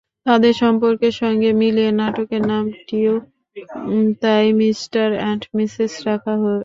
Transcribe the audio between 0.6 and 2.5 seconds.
সম্পর্কের সঙ্গে মিলিয়ে নাটকের